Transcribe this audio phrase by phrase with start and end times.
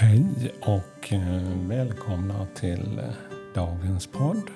[0.00, 3.04] Hej och eh, välkomna till eh,
[3.54, 4.50] dagens podd.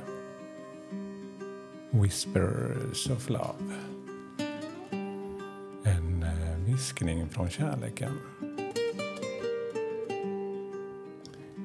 [1.90, 3.74] Whispers of Love.
[5.82, 8.12] En eh, viskning från kärleken.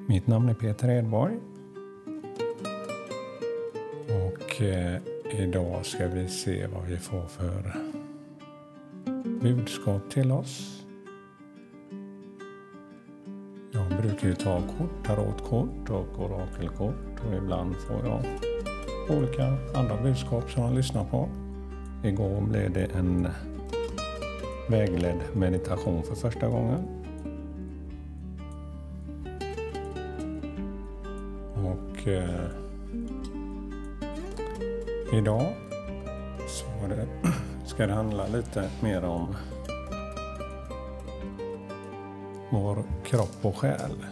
[0.08, 1.38] Mitt namn är Peter Edborg.
[4.08, 4.62] Och
[5.32, 7.76] idag ska vi se vad vi får för
[9.42, 10.79] budskap till oss
[14.22, 18.24] brukar ju ta kort, tarotkort och orakelkort och ibland får jag
[19.18, 21.30] olika andra budskap som jag lyssnar på.
[22.04, 23.28] Igår blev det en
[24.70, 26.88] vägledd meditation för första gången.
[31.56, 32.50] Och eh,
[35.14, 35.54] idag
[36.48, 37.08] så det,
[37.66, 39.36] ska det handla lite mer om
[42.50, 44.06] vår kropp och själ.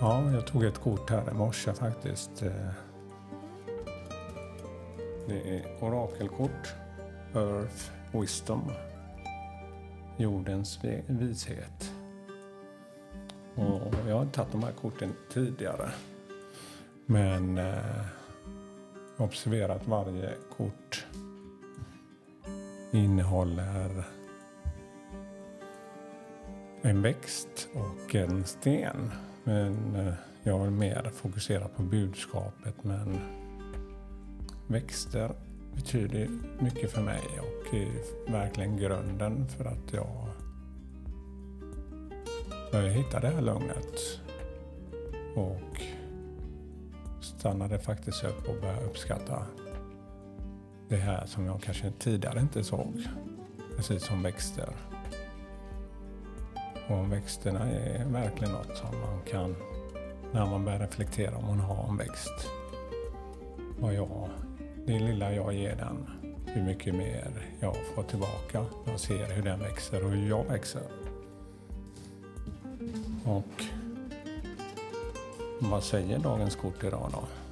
[0.00, 2.42] Ja, jag tog ett kort här i morse faktiskt.
[2.42, 2.70] Eh,
[5.28, 6.74] det är orakelkort,
[7.34, 8.72] Earth Wisdom,
[10.16, 11.92] jordens vishet.
[13.54, 15.90] Och jag har tagit de här korten tidigare.
[17.06, 18.06] Men eh,
[19.16, 21.06] observerat varje kort
[22.96, 24.04] innehåller
[26.82, 29.12] en växt och en sten.
[29.44, 32.74] Men eh, jag vill mer fokusera på budskapet.
[32.82, 33.20] Men
[34.66, 35.30] växter
[35.74, 36.28] betyder
[36.60, 40.28] mycket för mig och är verkligen grunden för att jag
[42.72, 44.20] började hitta det här lugnet.
[45.34, 45.80] Och
[47.20, 49.46] stannade faktiskt upp och började uppskatta
[50.88, 53.02] det här som jag kanske tidigare inte såg.
[53.76, 54.68] Precis som växter.
[56.88, 59.56] Och växterna är verkligen något som man kan,
[60.32, 62.48] när man börjar reflektera om man har en växt.
[63.78, 64.28] Vad jag,
[64.86, 66.06] det lilla jag ger den,
[66.46, 67.30] hur mycket mer
[67.60, 68.64] jag får tillbaka.
[68.86, 70.82] Jag ser hur den växer och hur jag växer.
[73.24, 73.64] Och
[75.58, 77.45] vad säger dagens kort idag då?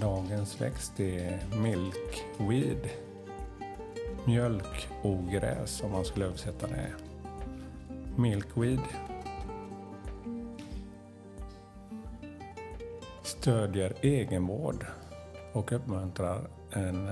[0.00, 2.88] Dagens växt är milkweed.
[4.24, 6.92] Mjölkogräs om man skulle översätta det.
[8.16, 8.80] Milkweed.
[13.22, 14.86] Stödjer egenvård
[15.52, 17.10] och uppmuntrar en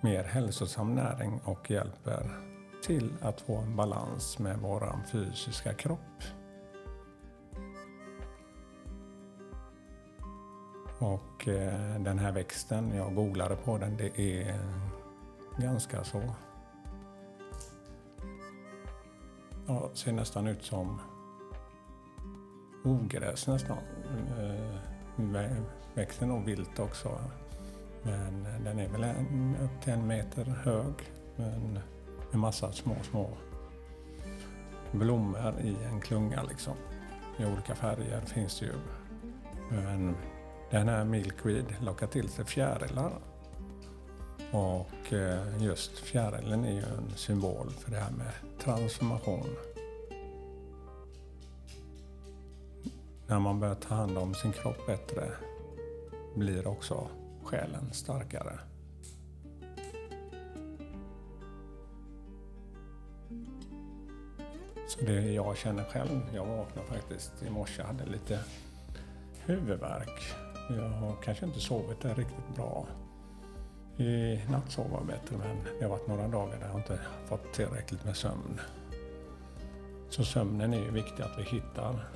[0.00, 2.30] mer hälsosam näring och hjälper
[2.82, 6.22] till att få en balans med vår fysiska kropp.
[11.02, 14.58] Och eh, den här växten, jag googlade på den, det är
[15.58, 16.22] ganska så...
[19.66, 21.00] Ja, ser nästan ut som
[22.84, 23.78] ogräs nästan.
[25.18, 25.56] Eh,
[25.94, 27.18] växten nog vilt också.
[28.02, 30.94] Men den är väl en, upp till en meter hög.
[31.36, 31.78] Men
[32.30, 33.30] med massa små, små
[34.92, 36.74] blommor i en klunga liksom.
[37.38, 38.74] I olika färger finns det ju.
[39.70, 40.16] Men
[40.72, 43.12] den här milkweed lockar till sig fjärilar.
[44.52, 49.46] Och eh, just fjärilen är ju en symbol för det här med transformation.
[53.26, 55.30] När man börjar ta hand om sin kropp bättre
[56.36, 57.08] blir också
[57.44, 58.58] själen starkare.
[64.88, 68.40] Så det jag känner själv, jag vaknade faktiskt i morse och hade lite
[69.46, 70.41] huvudvärk.
[70.68, 72.86] Jag har kanske inte sovit där riktigt bra.
[73.96, 77.52] I natt sov jag bättre men det har varit några dagar där jag inte fått
[77.52, 78.60] tillräckligt med sömn.
[80.08, 82.08] Så sömnen är ju viktig att vi hittar.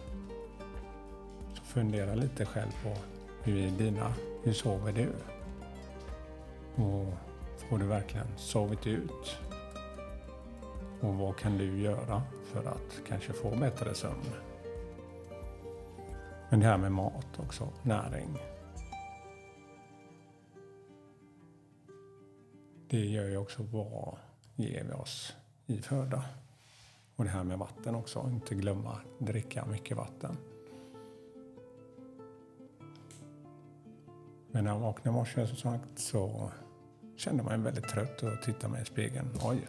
[1.54, 2.96] Så fundera lite själv på
[3.42, 5.08] hur är dina, hur sover du?
[6.82, 7.06] Och
[7.68, 9.36] får du verkligen sovit ut?
[11.00, 14.24] Och vad kan du göra för att kanske få bättre sömn?
[16.50, 18.38] Men det här med mat också, näring.
[22.88, 24.18] Det gör ju också vad
[24.56, 26.24] ger vi oss i föda.
[27.16, 30.36] Och det här med vatten också, inte glömma dricka mycket vatten.
[34.50, 36.50] Men när jag vaknade i morse som sagt så
[37.16, 39.28] kände man mig väldigt trött och tittade mig i spegeln.
[39.44, 39.68] Oj!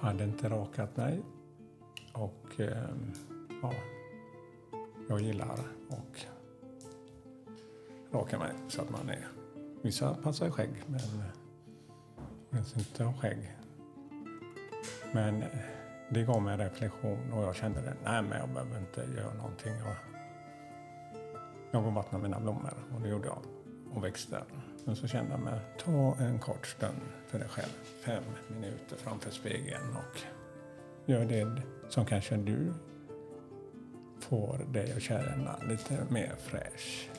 [0.00, 1.22] Hade inte rakat mig.
[2.12, 2.88] Och eh,
[3.62, 3.72] ja,
[5.08, 5.58] jag gillar
[5.88, 6.24] och
[8.12, 9.28] raka mig så att man är...
[9.82, 11.26] Vissa passar i skägg, men eh,
[12.50, 13.56] jag ska inte ha skägg.
[15.12, 15.48] Men eh,
[16.10, 19.34] det gav mig en reflektion och jag kände det, nej men jag behöver inte göra
[19.34, 19.72] någonting.
[19.72, 19.96] Jag,
[21.70, 23.42] jag går och vattnar mina blommor och det gjorde jag
[23.94, 24.44] och växter.
[24.84, 27.72] Men så kände jag mig, ta en kort stund för dig själv,
[28.04, 30.20] fem minuter framför spegeln och
[31.06, 32.72] gör det som kanske du
[34.20, 37.10] får dig att känna lite mer fräsch.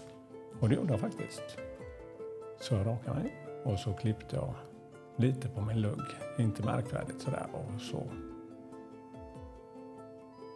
[0.60, 1.58] Och det gjorde jag faktiskt.
[2.60, 4.54] Så jag rakade mig och så klippte jag
[5.16, 6.02] lite på min lugg.
[6.38, 7.48] Inte märkvärdigt sådär.
[7.54, 8.04] Och så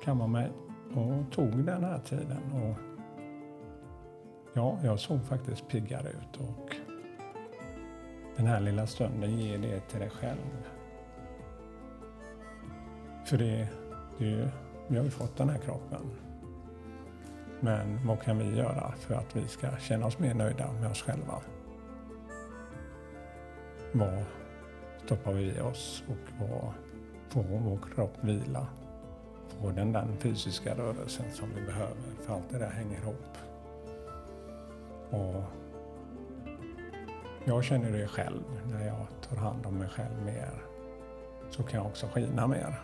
[0.03, 0.51] kammade mig
[0.93, 2.51] och tog den här tiden.
[2.53, 2.75] Och
[4.53, 6.39] ja, jag såg faktiskt piggare ut.
[6.39, 6.75] Och
[8.35, 10.67] den här lilla stunden, ge det till dig själv.
[13.25, 13.67] För det,
[14.17, 14.51] det,
[14.87, 16.11] vi har ju fått den här kroppen.
[17.63, 21.01] Men vad kan vi göra för att vi ska känna oss mer nöjda med oss
[21.01, 21.41] själva?
[23.91, 24.23] Vad
[25.05, 26.73] stoppar vi i oss och vad
[27.29, 28.67] får vår kropp vila?
[29.47, 31.95] Får den den fysiska rörelsen som vi behöver?
[32.21, 33.37] För allt det där hänger ihop.
[35.09, 35.43] Och
[37.45, 40.63] jag känner det själv när jag tar hand om mig själv mer.
[41.49, 42.79] Så kan jag också skina mer.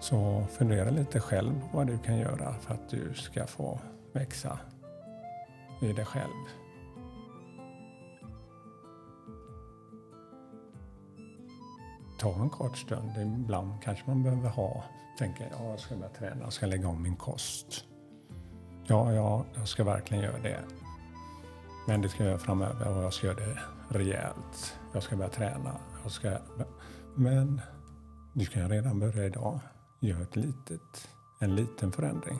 [0.00, 3.80] Så fundera lite själv på vad du kan göra för att du ska få
[4.12, 4.58] växa
[5.80, 6.44] i dig själv.
[12.18, 13.10] Ta en kort stund.
[13.18, 14.84] Ibland kanske man behöver ha,
[15.18, 17.84] tänka ja, jag ska börja träna, jag ska lägga om min kost.
[18.86, 20.60] Ja, ja, jag ska verkligen göra det.
[21.86, 23.58] Men det ska jag göra framöver och jag ska göra det
[23.88, 24.78] rejält.
[24.92, 25.80] Jag ska börja träna.
[26.02, 26.38] Jag ska...
[27.14, 27.60] Men
[28.34, 29.60] du kan redan börja idag.
[30.00, 31.08] Gör ett litet,
[31.38, 32.38] en liten förändring.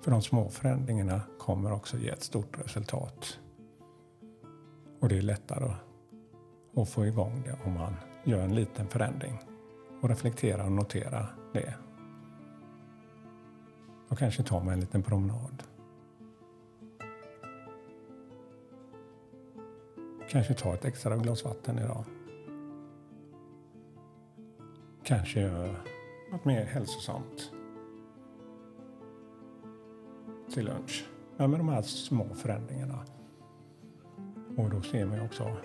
[0.00, 3.38] För de små förändringarna kommer också ge ett stort resultat.
[5.00, 5.74] Och det är lättare
[6.76, 7.94] att få igång det om man
[8.24, 9.38] gör en liten förändring
[10.00, 11.74] och reflekterar och noterar det.
[14.08, 15.62] Och kanske tar mig en liten promenad.
[20.28, 22.04] Kanske ta ett extra glas vatten idag.
[25.04, 25.50] Kanske
[26.30, 27.50] något mer hälsosamt
[30.54, 31.06] till lunch.
[31.36, 32.98] Ja, med de här små förändringarna.
[34.56, 35.56] Och då ser man också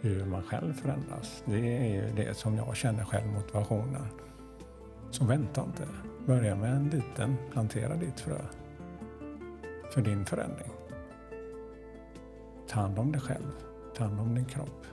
[0.00, 1.42] hur man själv förändras.
[1.46, 4.06] Det är ju det som jag känner själv motivationen.
[5.10, 5.88] Så vänta inte.
[6.26, 8.38] Börja med en liten, plantera ditt frö
[9.94, 10.70] för din förändring.
[12.68, 13.52] Ta hand om dig själv.
[13.96, 14.86] Ta hand om din kropp.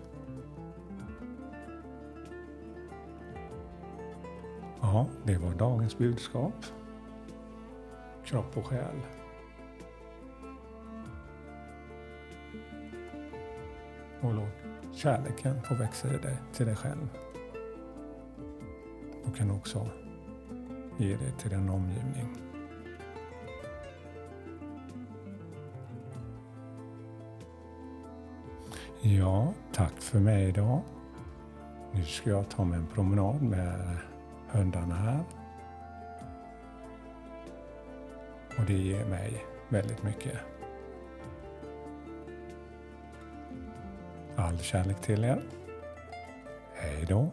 [4.86, 6.54] Ja, det var dagens budskap.
[8.26, 8.96] Kropp och själ.
[14.22, 17.10] Och låt kärleken få växa i dig, till dig själv.
[19.26, 19.88] Och kan också
[20.98, 22.38] ge det till din omgivning.
[29.02, 30.82] Ja, tack för mig idag.
[31.92, 33.98] Nu ska jag ta mig en promenad med
[34.54, 35.24] hundarna här.
[38.58, 40.38] Och det ger mig väldigt mycket.
[44.36, 45.42] All kärlek till er.
[46.74, 47.32] Hej då.